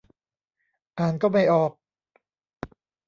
[0.99, 1.71] อ่านก็ไม่ออก